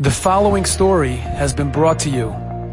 The 0.00 0.12
following 0.12 0.64
story 0.64 1.16
has 1.16 1.52
been 1.52 1.72
brought 1.72 1.98
to 2.00 2.08
you 2.08 2.28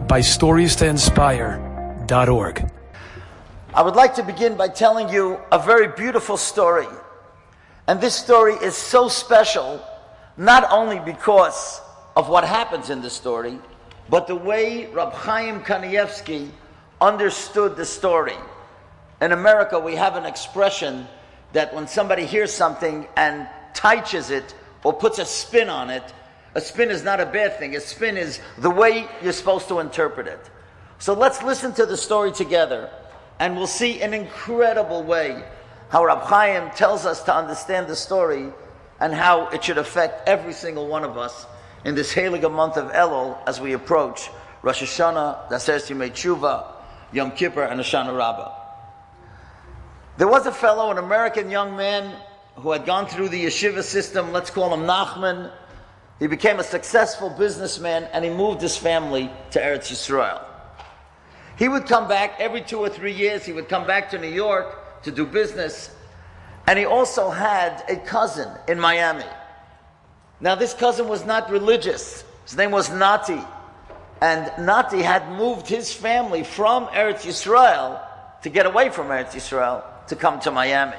by 0.07 0.19
StoriesToInspire.org. 0.19 2.71
I 3.73 3.81
would 3.81 3.95
like 3.95 4.13
to 4.15 4.23
begin 4.23 4.55
by 4.55 4.67
telling 4.67 5.09
you 5.09 5.39
a 5.51 5.57
very 5.57 5.87
beautiful 5.87 6.37
story. 6.37 6.85
And 7.87 7.99
this 7.99 8.13
story 8.13 8.53
is 8.53 8.77
so 8.77 9.07
special, 9.07 9.83
not 10.37 10.67
only 10.69 10.99
because 10.99 11.81
of 12.15 12.29
what 12.29 12.43
happens 12.43 12.91
in 12.91 13.01
the 13.01 13.09
story, 13.09 13.57
but 14.07 14.27
the 14.27 14.35
way 14.35 14.85
Rab 14.93 15.13
Chaim 15.13 15.61
Kanievsky 15.61 16.51
understood 17.01 17.75
the 17.75 17.85
story. 17.85 18.37
In 19.19 19.31
America, 19.31 19.79
we 19.79 19.95
have 19.95 20.15
an 20.15 20.27
expression 20.27 21.07
that 21.53 21.73
when 21.73 21.87
somebody 21.87 22.27
hears 22.27 22.53
something 22.53 23.07
and 23.17 23.47
teaches 23.73 24.29
it 24.29 24.53
or 24.83 24.93
puts 24.93 25.17
a 25.17 25.25
spin 25.25 25.69
on 25.69 25.89
it, 25.89 26.03
a 26.55 26.61
spin 26.61 26.89
is 26.89 27.03
not 27.03 27.19
a 27.19 27.25
bad 27.25 27.59
thing. 27.59 27.75
A 27.75 27.81
spin 27.81 28.17
is 28.17 28.39
the 28.57 28.69
way 28.69 29.07
you're 29.21 29.33
supposed 29.33 29.67
to 29.67 29.79
interpret 29.79 30.27
it. 30.27 30.39
So 30.97 31.13
let's 31.13 31.43
listen 31.43 31.73
to 31.73 31.85
the 31.85 31.97
story 31.97 32.31
together, 32.31 32.89
and 33.39 33.57
we'll 33.57 33.67
see 33.67 34.01
an 34.01 34.13
incredible 34.13 35.03
way 35.03 35.43
how 35.89 36.05
Rab 36.05 36.21
Chaim 36.23 36.71
tells 36.71 37.05
us 37.05 37.23
to 37.23 37.35
understand 37.35 37.87
the 37.87 37.95
story 37.95 38.51
and 38.99 39.13
how 39.13 39.47
it 39.49 39.63
should 39.63 39.77
affect 39.77 40.27
every 40.27 40.53
single 40.53 40.87
one 40.87 41.03
of 41.03 41.17
us 41.17 41.45
in 41.83 41.93
this 41.93 42.13
Heilige 42.13 42.51
month 42.51 42.77
of 42.77 42.91
Elul 42.91 43.37
as 43.45 43.59
we 43.59 43.73
approach 43.73 44.29
Rosh 44.61 44.81
Hashanah, 44.81 45.49
Daseret 45.49 45.87
Yimei 45.89 46.09
Tshuva, 46.09 46.71
Yom 47.11 47.31
Kippur, 47.31 47.63
and 47.63 47.79
Hoshana 47.79 48.17
Rabbah. 48.17 48.51
There 50.17 50.27
was 50.27 50.45
a 50.45 50.51
fellow, 50.51 50.89
an 50.91 50.97
American 50.97 51.51
young 51.51 51.75
man, 51.75 52.15
who 52.55 52.71
had 52.71 52.85
gone 52.85 53.05
through 53.05 53.29
the 53.29 53.45
yeshiva 53.45 53.83
system. 53.83 54.31
Let's 54.31 54.49
call 54.49 54.73
him 54.73 54.87
Nachman. 54.87 55.51
He 56.19 56.27
became 56.27 56.59
a 56.59 56.63
successful 56.63 57.29
businessman 57.29 58.03
and 58.13 58.23
he 58.23 58.31
moved 58.31 58.61
his 58.61 58.77
family 58.77 59.29
to 59.51 59.59
Eretz 59.59 59.91
Yisrael. 59.91 60.43
He 61.57 61.67
would 61.67 61.85
come 61.85 62.07
back 62.07 62.35
every 62.39 62.61
two 62.61 62.79
or 62.79 62.89
three 62.89 63.13
years. 63.13 63.45
He 63.45 63.53
would 63.53 63.69
come 63.69 63.85
back 63.85 64.09
to 64.11 64.17
New 64.17 64.29
York 64.29 65.03
to 65.03 65.11
do 65.11 65.25
business. 65.25 65.89
And 66.67 66.79
he 66.79 66.85
also 66.85 67.29
had 67.29 67.83
a 67.89 67.95
cousin 67.97 68.49
in 68.67 68.79
Miami. 68.79 69.25
Now, 70.41 70.55
this 70.55 70.73
cousin 70.73 71.07
was 71.07 71.25
not 71.25 71.49
religious. 71.49 72.23
His 72.43 72.57
name 72.57 72.71
was 72.71 72.89
Nati. 72.89 73.39
And 74.21 74.51
Nati 74.65 75.01
had 75.01 75.29
moved 75.31 75.67
his 75.67 75.93
family 75.93 76.43
from 76.43 76.87
Eretz 76.87 77.25
Yisrael 77.25 78.01
to 78.41 78.49
get 78.49 78.65
away 78.65 78.89
from 78.89 79.07
Eretz 79.07 79.31
Yisrael 79.31 79.83
to 80.07 80.15
come 80.15 80.39
to 80.41 80.51
Miami. 80.51 80.97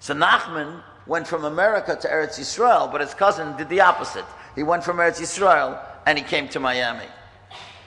So 0.00 0.14
Nachman 0.14 0.82
went 1.06 1.26
from 1.26 1.44
America 1.44 1.96
to 1.96 2.08
Eretz 2.08 2.38
Yisrael, 2.38 2.90
but 2.90 3.00
his 3.00 3.14
cousin 3.14 3.56
did 3.56 3.68
the 3.68 3.80
opposite. 3.80 4.24
He 4.56 4.64
went 4.64 4.82
from 4.82 4.96
Eretz 4.96 5.20
Yisrael 5.20 5.78
and 6.06 6.18
he 6.18 6.24
came 6.24 6.48
to 6.48 6.58
Miami. 6.58 7.06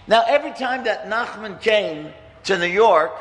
Now, 0.08 0.24
every 0.28 0.52
time 0.52 0.86
that 0.86 1.08
Nachman 1.08 1.60
came 1.62 2.14
to 2.46 2.58
New 2.58 2.68
York, 2.68 3.12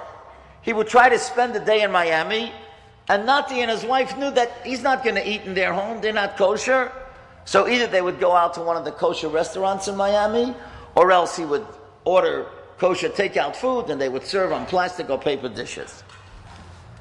he 0.62 0.72
would 0.72 0.86
try 0.86 1.08
to 1.08 1.18
spend 1.18 1.54
the 1.54 1.60
day 1.60 1.82
in 1.82 1.90
Miami, 1.90 2.52
and 3.08 3.26
Nati 3.26 3.60
and 3.60 3.70
his 3.70 3.84
wife 3.84 4.16
knew 4.16 4.30
that 4.30 4.52
he's 4.64 4.82
not 4.82 5.02
going 5.02 5.16
to 5.16 5.28
eat 5.28 5.42
in 5.42 5.54
their 5.54 5.72
home, 5.72 6.00
they're 6.00 6.12
not 6.12 6.36
kosher. 6.36 6.92
So 7.44 7.66
either 7.68 7.86
they 7.86 8.02
would 8.02 8.20
go 8.20 8.32
out 8.32 8.54
to 8.54 8.60
one 8.60 8.76
of 8.76 8.84
the 8.84 8.92
kosher 8.92 9.28
restaurants 9.28 9.88
in 9.88 9.96
Miami, 9.96 10.54
or 10.94 11.10
else 11.12 11.36
he 11.36 11.44
would 11.44 11.66
order 12.04 12.46
kosher 12.78 13.08
takeout 13.08 13.56
food 13.56 13.90
and 13.90 14.00
they 14.00 14.08
would 14.08 14.24
serve 14.24 14.52
on 14.52 14.66
plastic 14.66 15.10
or 15.10 15.18
paper 15.18 15.48
dishes. 15.48 16.02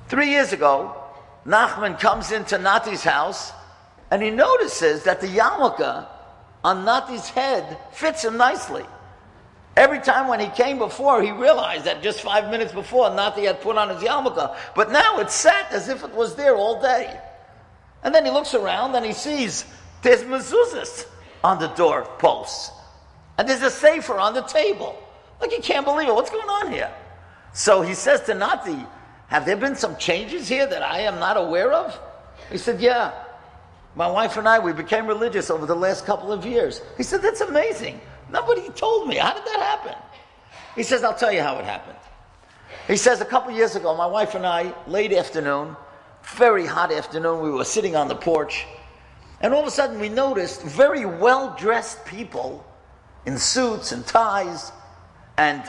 Three 0.07 0.29
years 0.29 0.53
ago, 0.53 0.95
Nachman 1.45 1.99
comes 1.99 2.31
into 2.31 2.57
Nati's 2.57 3.03
house 3.03 3.51
and 4.11 4.21
he 4.21 4.29
notices 4.29 5.03
that 5.03 5.21
the 5.21 5.27
yarmulke 5.27 6.07
on 6.63 6.85
Nati's 6.85 7.29
head 7.29 7.77
fits 7.91 8.23
him 8.23 8.37
nicely. 8.37 8.85
Every 9.75 9.99
time 9.99 10.27
when 10.27 10.39
he 10.39 10.47
came 10.47 10.79
before, 10.79 11.21
he 11.21 11.31
realized 11.31 11.85
that 11.85 12.01
just 12.01 12.21
five 12.21 12.49
minutes 12.49 12.73
before, 12.73 13.11
Nati 13.11 13.43
had 13.43 13.61
put 13.61 13.77
on 13.77 13.89
his 13.89 14.01
yarmulke, 14.01 14.55
but 14.75 14.91
now 14.91 15.19
it's 15.19 15.35
sat 15.35 15.71
as 15.71 15.87
if 15.87 16.03
it 16.03 16.11
was 16.11 16.35
there 16.35 16.55
all 16.55 16.81
day. 16.81 17.19
And 18.03 18.13
then 18.13 18.25
he 18.25 18.31
looks 18.31 18.55
around 18.55 18.95
and 18.95 19.05
he 19.05 19.13
sees 19.13 19.65
there's 20.01 20.23
mezuzahs 20.23 21.05
on 21.43 21.59
the 21.59 21.67
door 21.69 22.07
posts. 22.17 22.71
And 23.37 23.47
there's 23.47 23.61
a 23.61 23.69
sefer 23.69 24.17
on 24.17 24.33
the 24.33 24.41
table. 24.41 24.97
Like 25.39 25.51
you 25.51 25.61
can't 25.61 25.85
believe 25.85 26.09
it. 26.09 26.15
What's 26.15 26.31
going 26.31 26.49
on 26.49 26.71
here? 26.71 26.91
So 27.53 27.81
he 27.81 27.93
says 27.93 28.21
to 28.21 28.33
Nati, 28.33 28.77
have 29.27 29.45
there 29.45 29.57
been 29.57 29.75
some 29.75 29.95
changes 29.97 30.47
here 30.47 30.65
that 30.65 30.81
I 30.81 31.01
am 31.01 31.19
not 31.19 31.37
aware 31.37 31.71
of? 31.71 31.99
He 32.51 32.57
said, 32.57 32.81
Yeah. 32.81 33.11
My 33.97 34.07
wife 34.07 34.37
and 34.37 34.47
I, 34.47 34.59
we 34.59 34.73
became 34.73 35.07
religious 35.07 35.49
over 35.49 35.65
the 35.65 35.75
last 35.75 36.05
couple 36.05 36.31
of 36.31 36.45
years. 36.45 36.81
He 36.97 37.03
said, 37.03 37.23
That's 37.23 37.41
amazing. 37.41 37.99
Nobody 38.29 38.69
told 38.69 39.07
me. 39.07 39.15
How 39.15 39.33
did 39.33 39.43
that 39.43 39.59
happen? 39.59 39.95
He 40.75 40.83
says, 40.83 41.03
I'll 41.03 41.17
tell 41.17 41.31
you 41.31 41.41
how 41.41 41.57
it 41.57 41.65
happened. 41.65 41.97
He 42.87 42.95
says, 42.95 43.21
A 43.21 43.25
couple 43.25 43.51
years 43.51 43.75
ago, 43.75 43.97
my 43.97 44.05
wife 44.05 44.35
and 44.35 44.45
I, 44.45 44.71
late 44.85 45.11
afternoon, 45.11 45.75
very 46.35 46.67
hot 46.67 46.91
afternoon, 46.91 47.41
we 47.41 47.49
were 47.49 47.63
sitting 47.63 47.95
on 47.95 48.07
the 48.07 48.15
porch, 48.15 48.67
and 49.41 49.51
all 49.51 49.61
of 49.61 49.67
a 49.67 49.71
sudden 49.71 49.99
we 49.99 50.09
noticed 50.09 50.61
very 50.61 51.05
well 51.05 51.55
dressed 51.57 52.05
people 52.05 52.63
in 53.25 53.39
suits 53.39 53.91
and 53.93 54.05
ties, 54.05 54.71
and 55.39 55.63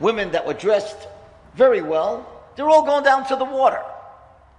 women 0.00 0.32
that 0.32 0.46
were 0.46 0.54
dressed 0.54 1.06
very 1.54 1.82
well 1.82 2.26
they're 2.56 2.68
all 2.68 2.84
going 2.84 3.04
down 3.04 3.26
to 3.26 3.36
the 3.36 3.44
water. 3.44 3.82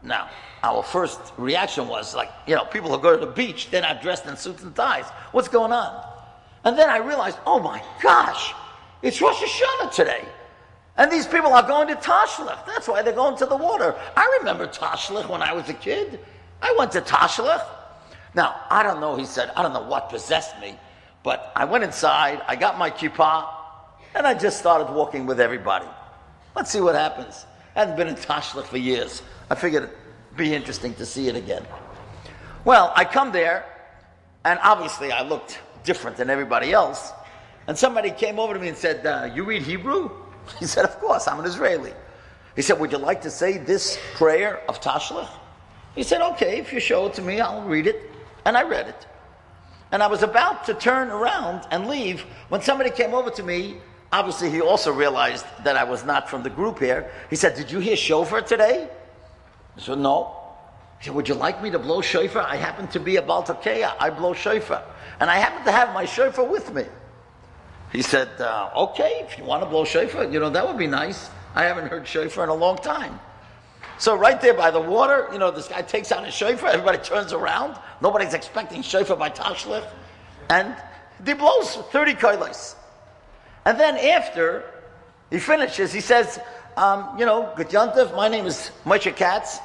Now, 0.06 0.30
our 0.64 0.84
first 0.84 1.20
reaction 1.38 1.88
was 1.88 2.16
like, 2.16 2.32
you 2.48 2.56
know, 2.56 2.66
people 2.66 2.90
who 2.92 3.02
go 3.02 3.18
to 3.18 3.26
the 3.26 3.32
beach, 3.32 3.70
they're 3.72 3.82
not 3.82 4.02
dressed 4.02 4.26
in 4.26 4.38
suits 4.38 4.64
and 4.64 4.76
ties. 4.76 5.06
What's 5.32 5.48
going 5.48 5.72
on? 5.72 6.06
And 6.64 6.78
then 6.78 6.90
I 6.90 6.98
realized, 6.98 7.38
oh 7.46 7.60
my 7.60 7.84
gosh, 8.02 8.54
it's 9.02 9.22
Rosh 9.22 9.42
Hashanah 9.42 9.92
today. 9.92 10.26
And 10.98 11.12
these 11.12 11.28
people 11.28 11.52
are 11.54 11.64
going 11.64 11.88
to 11.90 11.96
Tashlich. 11.96 12.66
That's 12.66 12.88
why 12.88 13.02
they're 13.02 13.14
going 13.14 13.38
to 13.38 13.46
the 13.46 13.56
water. 13.56 13.96
I 14.16 14.38
remember 14.40 14.68
Tashlich 14.68 15.28
when 15.28 15.42
I 15.42 15.54
was 15.54 15.68
a 15.70 15.74
kid. 15.74 16.20
I 16.62 16.74
went 16.78 16.92
to 16.94 17.02
Tashlich. 17.02 17.64
Now, 18.34 18.62
I 18.70 18.84
don't 18.84 19.00
know, 19.00 19.16
he 19.16 19.26
said, 19.26 19.52
I 19.56 19.62
don't 19.62 19.74
know 19.74 19.84
what 19.84 20.10
possessed 20.10 20.60
me, 20.60 20.78
but 21.24 21.52
I 21.56 21.66
went 21.66 21.84
inside, 21.84 22.42
I 22.48 22.56
got 22.56 22.78
my 22.78 22.92
kippah, 22.92 23.48
and 24.14 24.28
I 24.28 24.34
just 24.34 24.58
started 24.60 24.94
walking 24.94 25.26
with 25.26 25.40
everybody. 25.40 25.88
Let's 26.56 26.70
see 26.70 26.82
what 26.82 26.96
happens. 26.96 27.46
I 27.76 27.80
hadn't 27.80 27.98
been 27.98 28.08
in 28.08 28.16
Tashlich 28.16 28.66
for 28.66 28.78
years. 28.78 29.22
I 29.50 29.56
figured 29.56 29.84
it'd 29.84 29.96
be 30.38 30.54
interesting 30.54 30.94
to 30.96 31.06
see 31.06 31.28
it 31.28 31.36
again. 31.36 31.66
Well, 32.64 32.94
I 32.96 33.06
come 33.06 33.32
there, 33.32 33.66
and 34.46 34.60
obviously 34.64 35.12
I 35.12 35.22
looked 35.22 35.60
different 35.84 36.18
than 36.18 36.30
everybody 36.30 36.72
else. 36.72 37.12
And 37.68 37.78
somebody 37.78 38.12
came 38.12 38.40
over 38.40 38.54
to 38.54 38.60
me 38.60 38.70
and 38.70 38.78
said, 38.78 39.06
uh, 39.06 39.30
You 39.34 39.44
read 39.44 39.64
Hebrew? 39.64 40.10
He 40.60 40.66
said, 40.66 40.86
Of 40.86 41.00
course, 41.00 41.28
I'm 41.28 41.40
an 41.40 41.46
Israeli. 41.46 41.94
He 42.56 42.62
said, 42.62 42.80
Would 42.80 42.92
you 42.92 42.98
like 42.98 43.22
to 43.24 43.32
say 43.32 43.58
this 43.58 44.00
prayer 44.14 44.62
of 44.70 44.80
Tashlich? 44.80 45.28
He 45.96 46.04
said, 46.04 46.22
Okay, 46.22 46.60
if 46.60 46.72
you 46.72 46.80
show 46.80 47.08
it 47.08 47.14
to 47.16 47.22
me, 47.22 47.42
I'll 47.42 47.64
read 47.64 47.88
it. 47.88 48.12
And 48.46 48.56
I 48.56 48.64
read 48.64 48.88
it. 48.88 49.08
And 49.92 50.04
I 50.04 50.08
was 50.08 50.24
about 50.24 50.66
to 50.66 50.74
turn 50.74 51.10
around 51.10 51.68
and 51.72 51.88
leave 51.88 52.22
when 52.50 52.62
somebody 52.62 52.90
came 52.90 53.14
over 53.14 53.30
to 53.32 53.44
me 53.44 53.78
Obviously, 54.16 54.50
he 54.50 54.62
also 54.62 54.94
realized 54.94 55.46
that 55.66 55.76
I 55.76 55.84
was 55.84 56.06
not 56.06 56.30
from 56.30 56.42
the 56.42 56.50
group 56.50 56.80
here. 56.80 57.12
He 57.30 57.36
said, 57.36 57.54
Did 57.54 57.70
you 57.70 57.80
hear 57.80 57.98
shofar 57.98 58.42
today? 58.42 58.88
I 59.76 59.82
said, 59.82 59.98
No. 59.98 60.34
He 61.00 61.06
said, 61.06 61.16
Would 61.16 61.28
you 61.28 61.36
like 61.36 61.62
me 61.62 61.70
to 61.72 61.80
blow 61.80 62.00
shofar? 62.00 62.44
I 62.44 62.56
happen 62.56 62.88
to 62.96 63.00
be 63.02 63.18
a 63.18 63.22
Baal 63.22 63.44
Tokea. 63.44 63.94
I 64.00 64.10
blow 64.10 64.32
shofar. 64.32 64.82
And 65.20 65.30
I 65.30 65.36
happen 65.36 65.66
to 65.66 65.72
have 65.74 65.94
my 65.94 66.06
shofar 66.06 66.46
with 66.46 66.74
me. 66.74 66.86
He 67.92 68.02
said, 68.02 68.30
uh, 68.40 68.70
Okay, 68.88 69.20
if 69.28 69.38
you 69.38 69.44
want 69.44 69.64
to 69.64 69.70
blow 69.70 69.84
shofar, 69.84 70.24
you 70.24 70.40
know, 70.40 70.50
that 70.50 70.66
would 70.66 70.78
be 70.78 70.88
nice. 70.88 71.30
I 71.54 71.64
haven't 71.66 71.90
heard 71.90 72.08
shofar 72.08 72.46
in 72.46 72.50
a 72.50 72.56
long 72.56 72.78
time. 72.78 73.20
So 73.98 74.16
right 74.16 74.40
there 74.40 74.54
by 74.54 74.72
the 74.72 74.80
water, 74.80 75.28
you 75.34 75.40
know, 75.40 75.52
this 75.52 75.68
guy 75.68 75.82
takes 75.82 76.14
out 76.14 76.24
his 76.24 76.34
shofar, 76.34 76.70
everybody 76.70 77.00
turns 77.00 77.34
around. 77.34 77.78
Nobody's 78.00 78.34
expecting 78.34 78.82
shofar 78.82 79.18
by 79.18 79.30
Tashlich. 79.30 79.86
And 80.50 80.74
he 81.26 81.34
blows 81.34 81.76
30 81.92 82.14
koilos. 82.14 82.76
And 83.66 83.80
then 83.80 83.98
after 83.98 84.64
he 85.32 85.40
finishes, 85.40 85.92
he 85.92 86.02
says, 86.02 86.40
um, 86.78 87.18
you 87.18 87.26
know, 87.26 87.52
good 87.56 87.74
my 88.14 88.28
name 88.28 88.46
is 88.46 88.72
Moshe 88.86 89.16
Katz. 89.16 89.60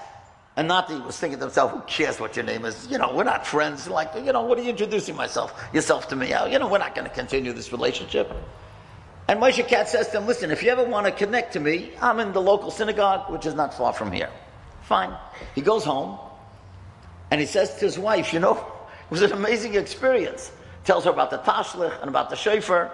And 0.56 0.68
Nati 0.68 0.98
was 0.98 1.18
thinking 1.18 1.38
to 1.38 1.46
himself, 1.46 1.70
who 1.70 1.80
cares 1.82 2.18
what 2.18 2.36
your 2.36 2.44
name 2.44 2.64
is? 2.64 2.86
You 2.88 2.98
know, 2.98 3.14
we're 3.14 3.24
not 3.24 3.46
friends. 3.46 3.88
Like, 3.88 4.10
you 4.14 4.32
know, 4.32 4.42
what 4.42 4.58
are 4.58 4.62
you 4.62 4.70
introducing 4.70 5.16
myself, 5.16 5.54
yourself 5.72 6.08
to 6.08 6.16
me? 6.16 6.28
You 6.50 6.58
know, 6.58 6.68
we're 6.68 6.78
not 6.78 6.94
going 6.94 7.06
to 7.06 7.14
continue 7.14 7.52
this 7.52 7.72
relationship. 7.72 8.30
And 9.28 9.40
Moshe 9.40 9.66
Katz 9.66 9.92
says 9.92 10.08
to 10.08 10.18
him, 10.18 10.26
listen, 10.26 10.50
if 10.50 10.62
you 10.62 10.70
ever 10.70 10.84
want 10.84 11.06
to 11.06 11.12
connect 11.12 11.52
to 11.52 11.60
me, 11.60 11.92
I'm 12.02 12.18
in 12.18 12.32
the 12.32 12.42
local 12.42 12.70
synagogue, 12.70 13.30
which 13.30 13.46
is 13.46 13.54
not 13.54 13.72
far 13.72 13.92
from 13.92 14.10
here. 14.10 14.28
Fine. 14.82 15.16
He 15.54 15.60
goes 15.60 15.84
home, 15.84 16.18
and 17.30 17.40
he 17.40 17.46
says 17.46 17.74
to 17.74 17.84
his 17.84 17.96
wife, 17.96 18.32
you 18.32 18.40
know, 18.40 18.54
it 19.04 19.10
was 19.10 19.22
an 19.22 19.32
amazing 19.32 19.76
experience. 19.76 20.50
Tells 20.84 21.04
her 21.04 21.10
about 21.10 21.30
the 21.30 21.38
tashlich 21.38 21.96
and 22.00 22.08
about 22.08 22.30
the 22.30 22.36
shofar. 22.36 22.92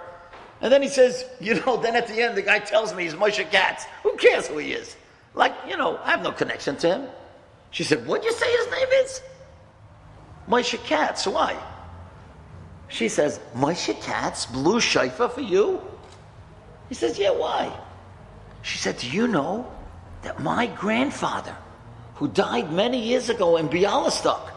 And 0.61 0.71
then 0.71 0.81
he 0.81 0.87
says, 0.87 1.25
you 1.39 1.55
know, 1.61 1.77
then 1.77 1.95
at 1.95 2.07
the 2.07 2.21
end, 2.21 2.35
the 2.35 2.41
guy 2.41 2.59
tells 2.59 2.93
me 2.93 3.03
he's 3.03 3.13
Moshe 3.13 3.49
Katz. 3.51 3.85
Who 4.03 4.15
cares 4.17 4.47
who 4.47 4.57
he 4.57 4.73
is? 4.73 4.95
Like, 5.35 5.53
you 5.67 5.77
know, 5.77 5.99
I 6.03 6.11
have 6.11 6.23
no 6.23 6.31
connection 6.31 6.77
to 6.77 6.87
him. 6.87 7.07
She 7.69 7.83
said, 7.83 8.07
what'd 8.07 8.25
you 8.25 8.33
say 8.33 8.51
his 8.51 8.71
name 8.71 8.87
is? 9.03 9.21
Moshe 10.49 10.83
Katz. 10.85 11.27
Why? 11.27 11.55
She 12.87 13.09
says, 13.09 13.39
Moshe 13.55 14.01
Katz 14.01 14.45
blew 14.47 14.79
shofar 14.79 15.29
for 15.29 15.41
you? 15.41 15.81
He 16.89 16.95
says, 16.95 17.19
yeah, 17.19 17.31
why? 17.31 17.71
She 18.61 18.77
said, 18.77 18.97
do 18.97 19.09
you 19.09 19.27
know 19.27 19.71
that 20.23 20.39
my 20.41 20.67
grandfather, 20.67 21.55
who 22.15 22.29
died 22.29 22.71
many 22.71 22.99
years 22.99 23.29
ago 23.29 23.57
in 23.57 23.69
Bialystok, 23.69 24.49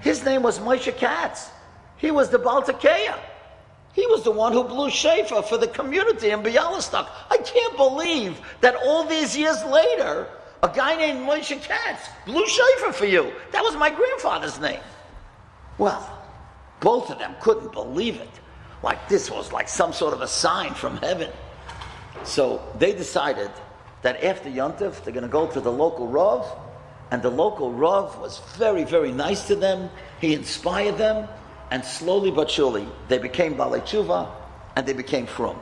his 0.00 0.24
name 0.24 0.42
was 0.42 0.60
Moshe 0.60 0.96
Katz. 0.96 1.50
He 1.96 2.10
was 2.10 2.30
the 2.30 2.38
Baal 2.38 2.62
Tokea. 2.62 3.18
The 4.26 4.32
one 4.32 4.52
who 4.52 4.64
blew 4.64 4.90
shofar 4.90 5.40
for 5.44 5.56
the 5.56 5.68
community 5.68 6.30
in 6.30 6.42
Bialystok. 6.42 7.08
I 7.30 7.36
can't 7.38 7.76
believe 7.76 8.40
that 8.60 8.74
all 8.74 9.04
these 9.04 9.38
years 9.38 9.62
later, 9.66 10.26
a 10.64 10.68
guy 10.68 10.96
named 10.96 11.20
Moshe 11.20 11.62
Katz 11.62 12.08
blew 12.24 12.44
shofar 12.44 12.92
for 12.92 13.06
you. 13.06 13.32
That 13.52 13.62
was 13.62 13.76
my 13.76 13.88
grandfather's 13.88 14.58
name. 14.58 14.80
Well, 15.78 16.02
both 16.80 17.08
of 17.08 17.20
them 17.20 17.36
couldn't 17.40 17.70
believe 17.70 18.16
it. 18.16 18.40
Like 18.82 19.08
this 19.08 19.30
was 19.30 19.52
like 19.52 19.68
some 19.68 19.92
sort 19.92 20.12
of 20.12 20.22
a 20.22 20.26
sign 20.26 20.74
from 20.74 20.96
heaven. 20.96 21.30
So 22.24 22.60
they 22.80 22.94
decided 22.94 23.52
that 24.02 24.24
after 24.24 24.50
Yontif, 24.50 25.04
they're 25.04 25.14
going 25.14 25.22
to 25.22 25.28
go 25.28 25.46
to 25.46 25.60
the 25.60 25.70
local 25.70 26.08
Rav, 26.08 26.44
and 27.12 27.22
the 27.22 27.30
local 27.30 27.70
Rav 27.70 28.18
was 28.18 28.40
very, 28.56 28.82
very 28.82 29.12
nice 29.12 29.46
to 29.46 29.54
them. 29.54 29.88
He 30.20 30.34
inspired 30.34 30.98
them, 30.98 31.28
and 31.70 31.84
slowly 31.84 32.30
but 32.30 32.50
surely, 32.50 32.86
they 33.08 33.18
became 33.18 33.54
Balei 33.54 33.80
Tshuva, 33.80 34.30
and 34.76 34.86
they 34.86 34.92
became 34.92 35.26
Frum. 35.26 35.58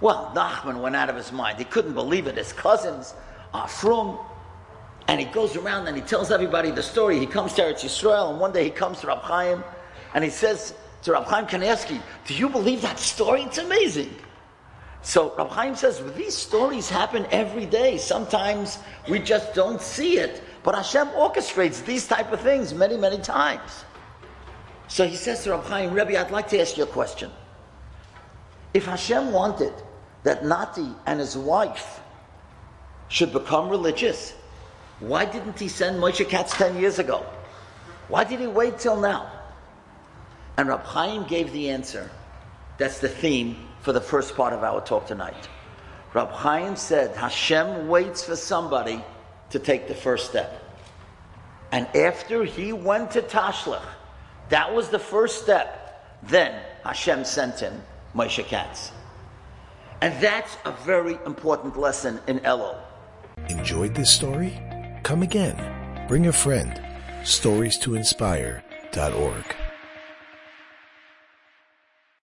Well, 0.00 0.32
Nachman 0.34 0.80
went 0.80 0.96
out 0.96 1.08
of 1.08 1.16
his 1.16 1.32
mind. 1.32 1.58
He 1.58 1.64
couldn't 1.64 1.94
believe 1.94 2.26
it. 2.26 2.36
His 2.36 2.52
cousins 2.52 3.14
are 3.54 3.68
Frum, 3.68 4.18
and 5.08 5.20
he 5.20 5.26
goes 5.26 5.56
around 5.56 5.86
and 5.86 5.96
he 5.96 6.02
tells 6.02 6.30
everybody 6.30 6.70
the 6.70 6.82
story. 6.82 7.18
He 7.18 7.26
comes 7.26 7.52
to 7.54 7.62
Eretz 7.62 7.84
Yisrael, 7.84 8.30
and 8.30 8.40
one 8.40 8.52
day 8.52 8.64
he 8.64 8.70
comes 8.70 9.00
to 9.00 9.06
Rab 9.06 9.20
Chaim, 9.20 9.62
and 10.14 10.24
he 10.24 10.30
says 10.30 10.74
to 11.02 11.12
Rab 11.12 11.24
Chaim 11.24 11.46
Kanievsky, 11.46 12.00
do 12.26 12.34
you 12.34 12.48
believe 12.48 12.82
that 12.82 12.98
story? 12.98 13.42
It's 13.42 13.58
amazing. 13.58 14.14
So 15.02 15.32
Rab 15.38 15.50
Chaim 15.50 15.76
says, 15.76 16.00
well, 16.00 16.12
these 16.14 16.34
stories 16.34 16.90
happen 16.90 17.26
every 17.30 17.64
day. 17.64 17.96
Sometimes 17.96 18.78
we 19.08 19.20
just 19.20 19.54
don't 19.54 19.80
see 19.80 20.18
it. 20.18 20.42
But 20.64 20.74
Hashem 20.74 21.06
orchestrates 21.08 21.84
these 21.84 22.08
type 22.08 22.32
of 22.32 22.40
things 22.40 22.74
many, 22.74 22.96
many 22.96 23.18
times. 23.18 23.84
So 24.88 25.06
he 25.06 25.16
says 25.16 25.44
to 25.44 25.50
Rab 25.50 25.64
Chaim, 25.64 25.92
Rebbe, 25.92 26.18
I'd 26.18 26.30
like 26.30 26.48
to 26.48 26.60
ask 26.60 26.76
you 26.76 26.84
a 26.84 26.86
question. 26.86 27.30
If 28.72 28.86
Hashem 28.86 29.32
wanted 29.32 29.72
that 30.22 30.44
Nati 30.44 30.88
and 31.06 31.18
his 31.18 31.36
wife 31.36 32.00
should 33.08 33.32
become 33.32 33.68
religious, 33.68 34.34
why 35.00 35.24
didn't 35.24 35.58
he 35.58 35.68
send 35.68 35.98
Moshe 35.98 36.28
Katz 36.28 36.56
10 36.56 36.78
years 36.78 36.98
ago? 36.98 37.24
Why 38.08 38.24
did 38.24 38.40
he 38.40 38.46
wait 38.46 38.78
till 38.78 39.00
now? 39.00 39.30
And 40.56 40.68
Rab 40.68 40.84
Chaim 40.84 41.24
gave 41.24 41.52
the 41.52 41.70
answer. 41.70 42.10
That's 42.78 42.98
the 42.98 43.08
theme 43.08 43.56
for 43.80 43.92
the 43.92 44.00
first 44.00 44.36
part 44.36 44.52
of 44.52 44.62
our 44.62 44.80
talk 44.80 45.06
tonight. 45.06 45.48
Rab 46.14 46.30
Chaim 46.30 46.76
said, 46.76 47.14
Hashem 47.16 47.88
waits 47.88 48.24
for 48.24 48.36
somebody 48.36 49.04
to 49.50 49.58
take 49.58 49.88
the 49.88 49.94
first 49.94 50.30
step. 50.30 50.62
And 51.72 51.86
after 51.94 52.44
he 52.44 52.72
went 52.72 53.10
to 53.12 53.22
Tashlich, 53.22 53.82
that 54.48 54.72
was 54.74 54.88
the 54.88 54.98
first 54.98 55.42
step. 55.42 56.18
Then 56.22 56.60
Hashem 56.84 57.24
sent 57.24 57.60
him 57.60 57.82
Moshe 58.14 58.44
Katz. 58.44 58.92
And 60.00 60.14
that's 60.22 60.56
a 60.64 60.72
very 60.72 61.18
important 61.24 61.78
lesson 61.78 62.20
in 62.26 62.40
Elul. 62.40 62.78
Enjoyed 63.48 63.94
this 63.94 64.12
story? 64.12 64.58
Come 65.02 65.22
again. 65.22 66.06
Bring 66.08 66.26
a 66.26 66.32
friend. 66.32 66.80
Stories 67.24 67.78
to 67.78 67.94
inspire.org. 67.94 69.56